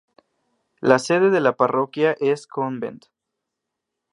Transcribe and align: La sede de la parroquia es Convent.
La 0.79 0.97
sede 0.97 1.29
de 1.29 1.39
la 1.39 1.55
parroquia 1.55 2.15
es 2.19 2.47
Convent. 2.47 3.03